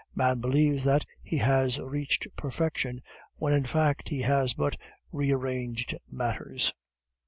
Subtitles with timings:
[0.15, 3.01] Man believes that he has reached perfection,
[3.35, 4.75] when in fact he has but
[5.11, 6.73] rearranged matters."